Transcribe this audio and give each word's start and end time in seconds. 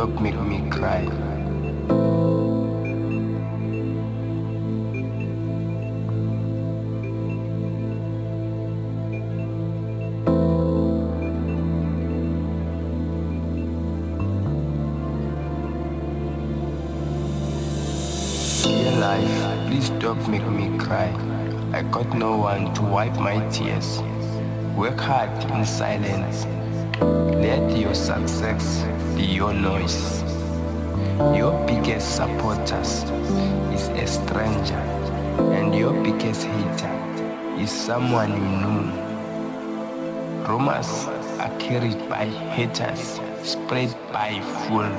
joke 0.00 0.18
me 0.22 0.30
cry. 0.70 1.04
Life, 18.96 19.68
please 19.68 19.84
stop 19.84 20.16
make 20.28 20.46
me 20.46 20.78
cry. 20.78 21.12
I 21.74 21.82
got 21.82 22.14
no 22.14 22.38
one 22.38 22.72
to 22.72 22.82
wipe 22.82 23.16
my 23.16 23.46
tears. 23.50 24.00
Work 24.78 24.98
hard 24.98 25.30
in 25.50 25.66
silence. 25.66 26.46
Let 27.44 27.76
your 27.76 27.94
success 27.94 28.82
your 29.20 29.52
noise. 29.52 30.22
Your 31.36 31.52
biggest 31.66 32.16
supporters 32.16 33.04
is 33.74 33.88
a 33.88 34.06
stranger, 34.06 34.82
and 35.54 35.74
your 35.74 35.92
biggest 36.02 36.44
hater 36.44 36.92
is 37.58 37.70
someone 37.70 38.32
you 38.32 38.48
know. 38.62 39.10
Rumors 40.48 41.06
are 41.38 41.54
carried 41.58 42.08
by 42.08 42.24
haters, 42.56 43.20
spread 43.42 43.94
by 44.12 44.40
fools, 44.64 44.96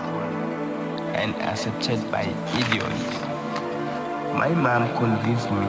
and 1.16 1.36
accepted 1.38 2.00
by 2.12 2.24
idiots. 2.54 3.22
My 4.34 4.50
mom 4.50 4.88
convinced 4.98 5.50
me, 5.52 5.66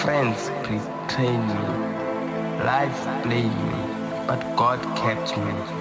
friends 0.00 0.48
betrayed 0.62 1.38
me, 1.38 2.64
life 2.64 3.22
played 3.22 3.44
me, 3.44 4.26
but 4.26 4.40
God 4.56 4.80
kept 4.96 5.36
me. 5.36 5.79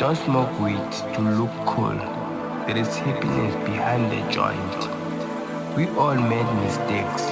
Don't 0.00 0.16
smoke 0.16 0.58
weed 0.58 0.92
to 1.12 1.20
look 1.20 1.50
cool. 1.66 1.92
There 2.66 2.78
is 2.78 2.88
happiness 2.96 3.54
behind 3.68 4.10
the 4.10 4.22
joint. 4.32 4.80
We 5.76 5.88
all 5.88 6.14
made 6.14 6.50
mistakes 6.64 7.24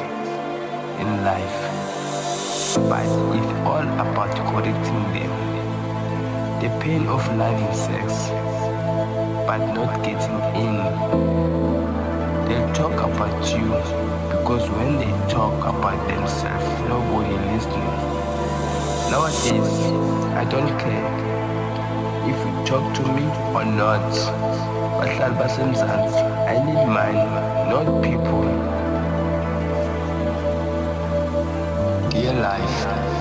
in 1.00 1.24
life, 1.24 1.58
but 2.90 3.08
it's 3.36 3.52
all 3.64 3.88
about 4.04 4.36
correcting 4.50 5.02
them. 5.16 5.32
The 6.60 6.68
pain 6.84 7.06
of 7.06 7.24
loving 7.38 7.74
sex, 7.74 8.28
but 9.46 9.64
not 9.72 10.04
getting 10.04 10.38
in. 10.60 10.76
They'll 12.48 12.74
talk 12.74 13.00
about 13.00 13.50
you 13.50 13.68
because 14.28 14.68
when 14.68 14.98
they 14.98 15.32
talk 15.32 15.58
about 15.64 16.06
themselves, 16.06 16.68
nobody 16.86 17.32
listening. 17.48 17.96
Nowadays, 19.10 19.72
I 20.36 20.44
don't 20.50 20.78
care 20.78 21.37
if 22.30 22.36
you 22.44 22.52
talk 22.66 22.94
to 22.94 23.02
me 23.16 23.24
or 23.56 23.64
not. 23.64 24.08
but 24.98 25.08
Bahlali 25.08 25.36
basemzansi, 25.40 26.20
I 26.52 26.54
need 26.66 26.82
money, 26.96 27.24
not 27.70 27.86
people. 28.02 28.44
Dear 32.10 32.34
life. 32.34 33.17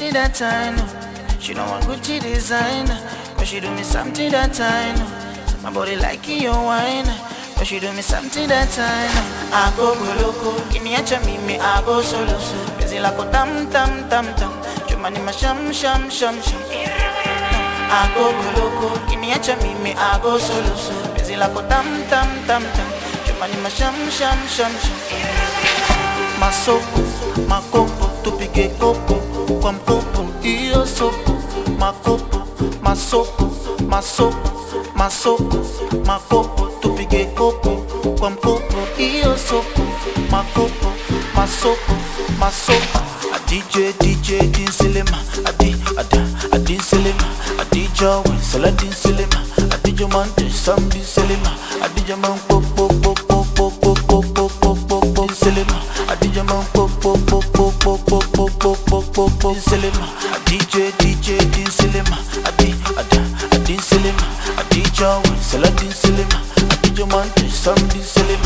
Something 0.00 0.14
that 0.14 0.40
I 0.40 0.72
know. 0.72 1.40
She 1.40 1.52
don't 1.52 1.68
want 1.68 1.84
Gucci 1.84 2.22
designer, 2.22 2.96
but 3.36 3.46
she 3.46 3.60
do 3.60 3.70
me 3.70 3.82
something 3.82 4.30
that 4.32 4.58
I 4.58 4.96
know. 4.96 5.62
My 5.62 5.70
body 5.70 5.96
like 5.96 6.26
your 6.26 6.54
wine, 6.54 7.04
but 7.56 7.66
she 7.66 7.80
do 7.80 7.92
me 7.92 8.00
something 8.00 8.48
that 8.48 8.72
I 8.80 9.12
know. 9.12 9.52
I 9.52 9.68
go 9.76 9.92
go 9.92 10.08
loco, 10.24 10.56
kiniacha 10.72 11.20
mimi 11.26 11.60
I 11.60 11.82
go 11.84 12.00
solo 12.00 12.38
so. 12.38 12.56
Like 12.96 13.18
a 13.18 13.30
tam 13.30 13.70
tam 13.70 14.08
tam 14.08 14.24
tam, 14.36 14.52
chumani 14.88 15.22
ma 15.22 15.32
sham 15.32 15.70
sham 15.70 16.08
sham 16.08 16.40
sham. 16.40 16.62
I 17.92 18.08
go 18.16 18.32
go 18.32 18.48
loco, 18.56 18.96
kiniacha 19.04 19.60
mimi 19.62 19.92
I 19.92 20.18
go 20.22 20.38
solo 20.38 20.76
so. 20.76 20.96
Like 21.36 21.52
a 21.52 21.68
tam 21.68 22.08
tam 22.08 22.28
tam 22.48 22.62
tam, 22.72 22.88
chumani 23.28 23.62
ma 23.62 23.68
sham 23.68 23.94
sham 24.08 24.38
sham 24.48 24.72
sham. 24.80 24.96
Masoko, 26.40 27.04
makopo, 27.44 28.08
tupige 28.24 28.72
kopo 28.80 29.19
kwa 29.60 29.72
mkopo, 29.72 30.26
hiyo 30.42 30.86
soko. 30.86 31.32
Makopo, 31.78 32.40
masoko, 32.82 33.50
masoko, 33.88 34.50
masoko, 34.94 35.56
makopo, 36.06 36.66
tupige 36.80 37.24
kopo 37.24 37.70
kwa 38.18 38.30
mkopo, 38.30 38.76
hiyo 38.96 39.38
soko. 39.48 39.82
Makopo, 40.30 40.92
masoko, 41.34 41.92
masoko. 42.38 42.98
A 43.34 43.38
DJ, 43.50 43.92
DJ, 44.00 44.38
din 44.50 44.70
silema, 44.72 45.18
a 45.44 45.52
di, 45.52 45.74
a 45.96 46.02
da, 46.04 46.18
a 46.52 46.58
din 46.58 46.80
silema, 46.80 47.24
a 47.58 47.64
DJ, 47.64 48.02
when 48.28 48.38
sala 48.42 48.70
din 48.70 48.92
silema, 48.92 49.40
a 49.72 49.76
DJ 49.78 50.02
monte, 50.12 50.50
some 50.50 50.88
din 50.88 51.02
silema, 51.04 51.50
a 51.82 51.88
DJ 51.88 52.16
man 52.20 52.38
pop, 52.48 52.62
pop, 52.76 52.90
pop, 53.02 53.18
pop, 53.28 53.46
pop, 53.54 53.80
pop, 53.80 53.98
pop, 54.06 54.50
pop, 54.60 54.78
pop, 54.88 55.14
pop, 55.14 55.30
silema, 55.30 55.78
a 56.08 56.16
DJ 56.16 56.42
man 56.46 56.64
pop, 56.72 56.90
pop 59.20 59.38
pop 59.38 59.56
a 59.56 60.00
DJ 60.48 60.88
DJ 60.96 61.36
din 61.52 61.68
selim 61.68 62.08
adi 62.48 62.72
ada 62.96 63.20
adin 63.52 63.80
selim 63.88 64.16
adija 64.56 65.10
we 65.24 65.32
seladin 65.48 65.92
selim 65.92 66.30
adija 66.72 67.04
man 67.12 67.28
sam 67.52 67.76
din 67.92 68.02
selim 68.02 68.40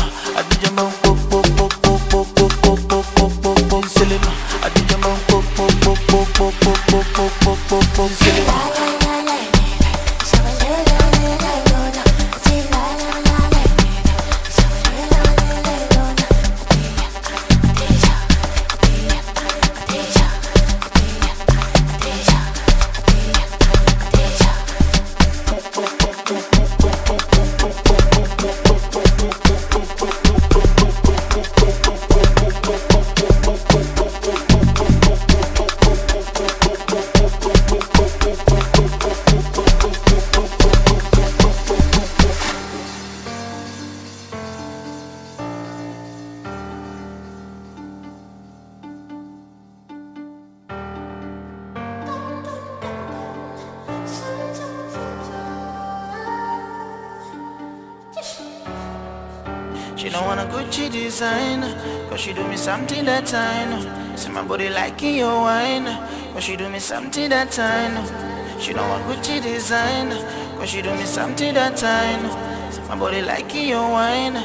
something 66.85 67.29
that 67.29 67.57
know. 67.57 68.59
She 68.59 68.71
don't 68.71 68.87
want 68.87 69.03
Gucci 69.05 69.41
designer, 69.41 70.21
cause 70.57 70.69
she 70.69 70.81
do 70.83 70.93
me 70.93 71.03
something 71.03 71.53
that. 71.55 71.79
See 71.79 72.81
my 72.87 72.95
body 72.95 73.21
liking 73.21 73.69
your 73.69 73.89
wine, 73.89 74.35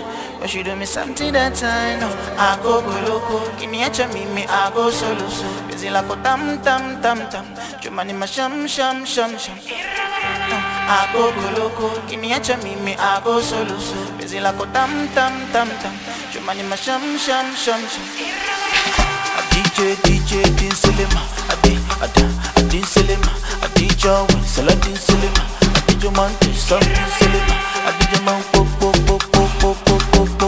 cause 0.40 0.50
she 0.50 0.62
do 0.62 0.74
me 0.74 0.86
something 0.86 1.32
that 1.34 1.60
know. 2.00 2.08
I 2.38 2.58
go 2.62 2.80
go 2.80 2.96
loco, 3.06 3.44
kiniacha 3.60 4.08
mimi 4.14 4.46
I 4.48 4.70
go 4.72 4.88
solo 4.90 5.28
so. 5.28 5.46
Busy 5.68 5.90
like 5.90 6.08
tam 6.24 6.62
tam 6.62 7.02
tam 7.02 7.18
tam, 7.30 7.44
chumani 7.82 8.16
ma 8.18 8.24
sham 8.24 8.66
sham 8.66 9.04
sham 9.04 9.36
sham. 9.36 9.58
I 9.60 11.10
go 11.12 11.30
go 11.36 11.46
loco, 11.60 11.88
kiniacha 12.08 12.56
mimi 12.64 12.96
I 12.96 13.20
go 13.22 13.40
solo 13.40 13.78
so 13.78 14.16
Busy 14.16 14.40
like 14.40 14.58
tam 14.72 15.08
tam 15.14 15.52
tam 15.52 15.68
tam 15.80 15.94
Chumani 16.32 16.68
ma 16.68 16.76
sham 16.76 17.16
sham 17.16 17.54
sham 17.54 17.80
sham 17.86 18.49
DJ, 19.80 20.44
Din 20.60 20.74
Adi, 22.04 22.24
Adi 22.58 22.82
Selima, 22.84 23.32
Adi 23.64 23.88
Jawan, 23.96 24.44
Saladin 24.44 24.96
Selima, 24.96 25.42
Adi 25.72 25.94
Jaman, 25.96 26.30
Saladin 26.52 27.08
Selima, 27.16 27.54
Adi 27.88 28.04
Jaman, 28.12 28.42
Pop, 28.52 28.66
Pop, 28.78 28.94
Pop, 29.06 29.22
Pop, 29.32 29.50
Pop, 29.58 29.76
Pop, 29.86 30.28
Pop. 30.28 30.39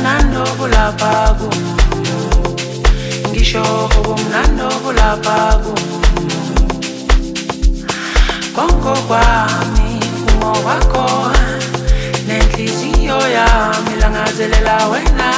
obumnandi 0.00 0.36
obulapha 0.48 1.12
kumuntu 1.38 2.18
ngisho 3.28 3.64
nenhliziyo 12.26 13.18
yami 13.36 13.94
langazelela 14.00 14.76
wena. 14.90 15.30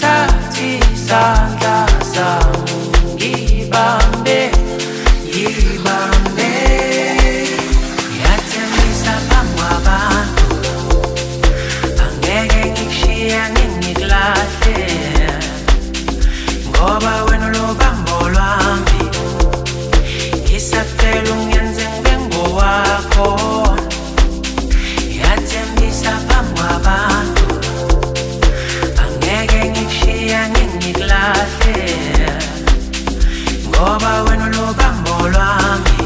Thathi 0.00 0.70
isandla 0.94 1.76
sami 2.12 2.78
ngibambe 3.14 4.40
ngibambe. 5.26 6.49
Ngoba 16.80 17.24
wena 17.28 17.48
lobambo 17.48 18.28
lwami 18.32 19.00
ngisacela 20.44 21.30
ungenze 21.32 21.84
ngibe 21.92 22.12
ngowakho. 22.24 23.28
Yathembisa 25.20 26.12
phambi 26.28 26.60
kwabantu 26.60 27.46
angeke 29.02 29.60
ngikushiya 29.70 30.40
ngingikulahle 30.48 31.76
ngoba 33.68 34.12
wena 34.24 34.46
lobambo 34.54 35.14
lwami 35.32 35.98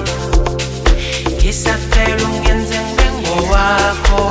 ngisacela 1.38 2.22
ungenze 2.28 2.78
ngibe 2.84 3.06
ngowakho 3.20 4.22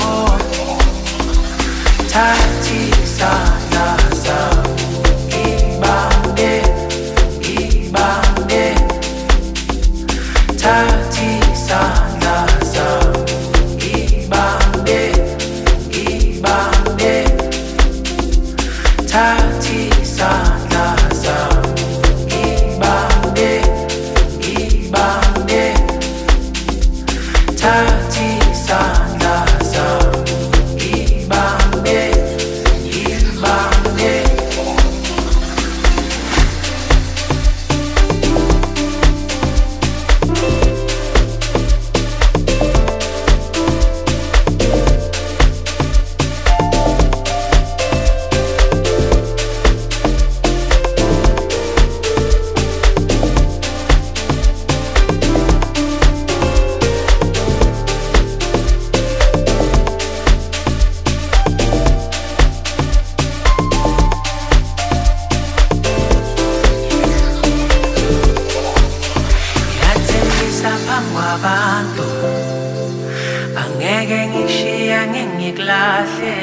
angeke 74.33 74.41
ngikushiya 74.41 74.99
ngingikulahle 75.13 76.37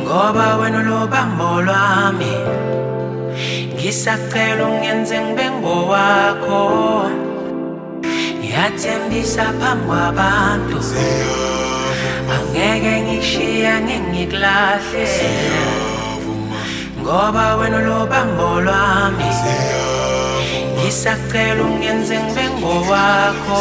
ngoba 0.00 0.56
wena 0.56 0.80
lobambo 0.82 1.60
lwami 1.60 2.32
ngisacela 3.76 4.64
ungenze 4.64 5.20
ngibe 5.20 5.46
ngowakho. 5.60 6.64
Yathembisa 8.40 9.52
phambi 9.60 9.84
kwabantu. 9.86 10.78
Angeke 12.32 12.92
ngikushiya 13.04 13.74
ngingikulahle 13.84 15.04
ngoba 17.00 17.56
wena 17.60 17.80
lobambo 17.84 18.60
lwami 18.64 19.28
ngisacela 20.74 21.60
ungenze 21.64 22.16
ngibe 22.16 22.44
ngowakho 22.56 23.60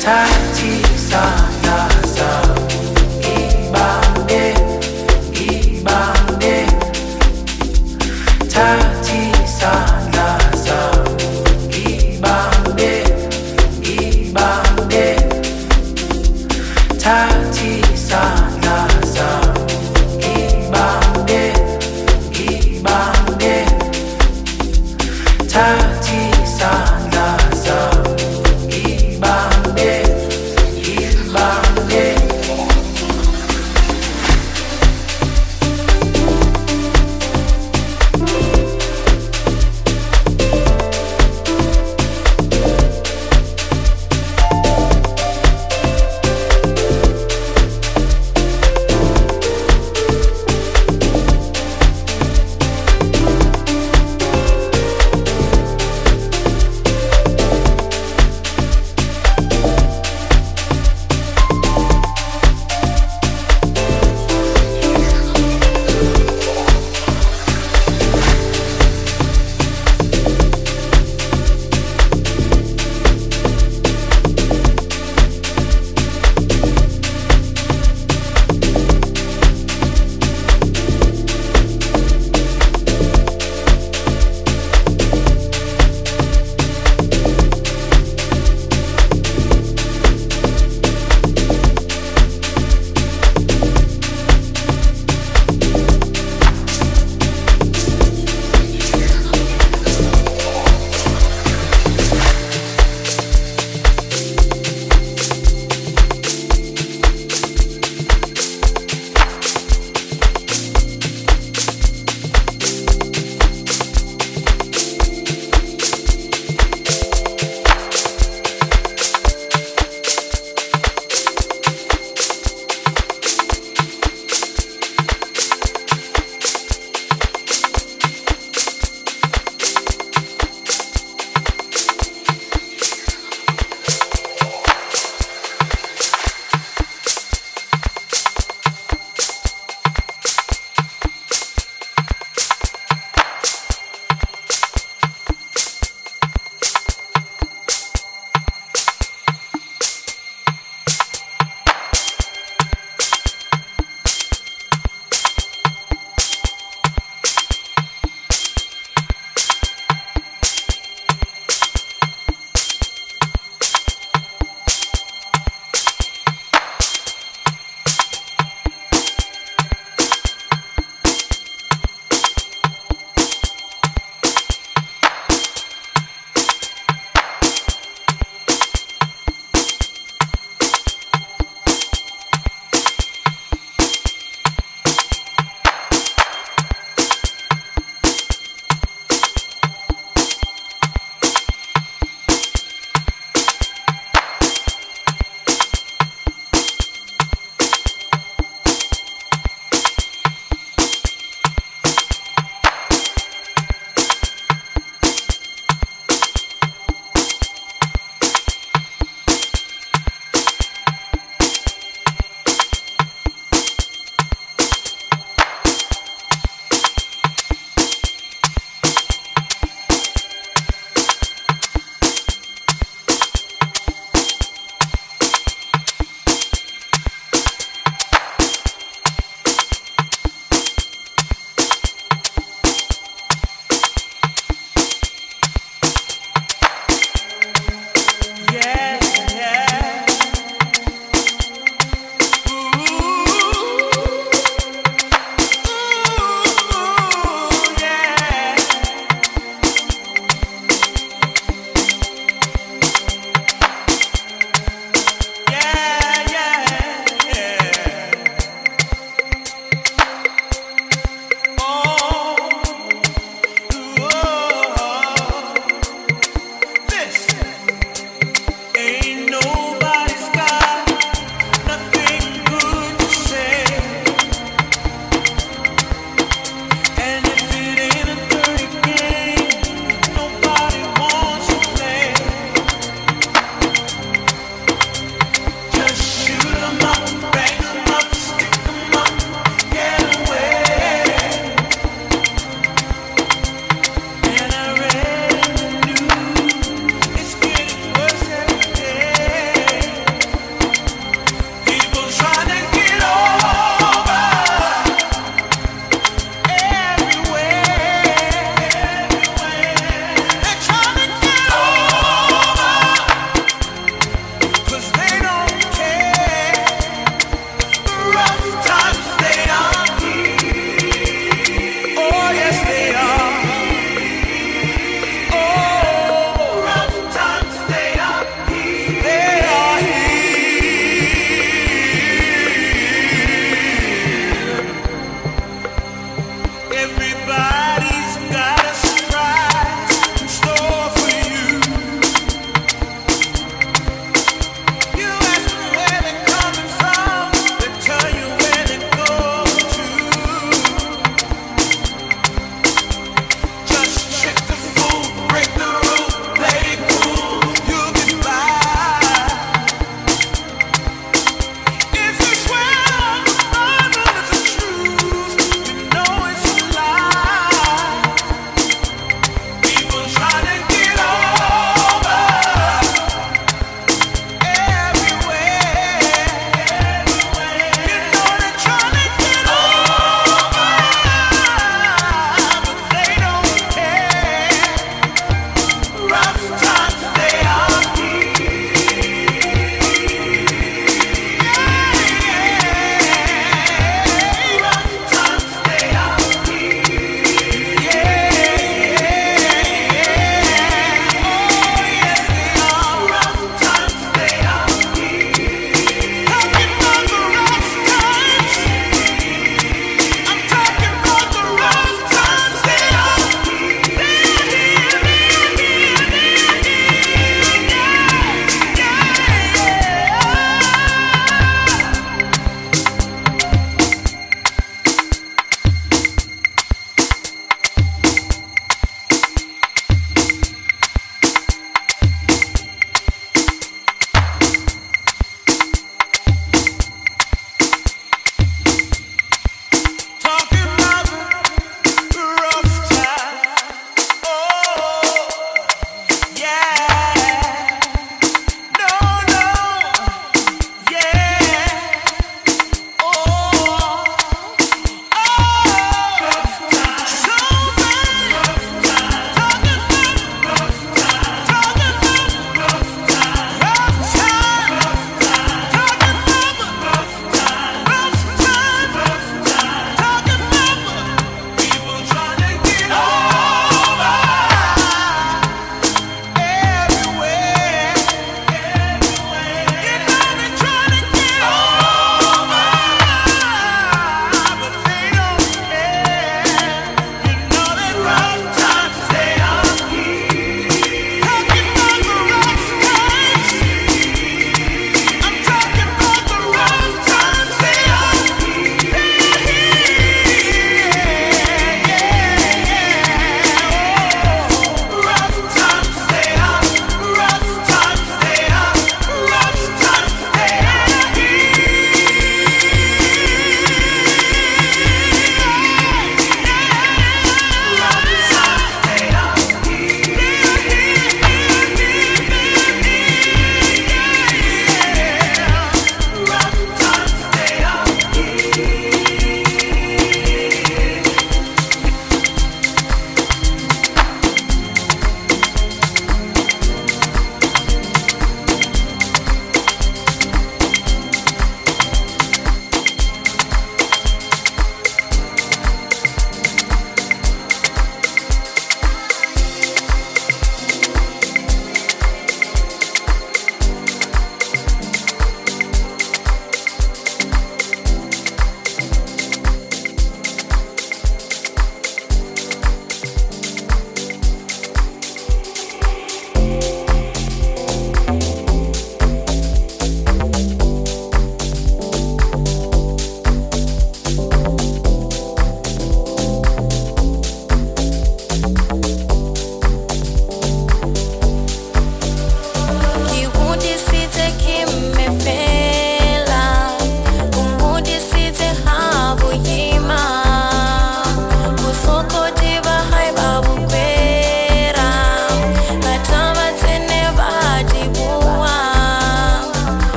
time 0.00 0.40